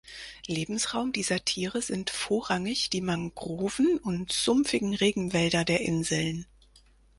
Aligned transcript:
Lebensraum 0.47 1.11
dieser 1.11 1.45
Tiere 1.45 1.79
sind 1.83 2.09
vorrangig 2.09 2.89
die 2.89 3.01
Mangroven- 3.03 3.99
und 3.99 4.31
sumpfigen 4.31 4.95
Regenwälder 4.95 5.63
der 5.63 5.81
Inseln. 5.81 6.47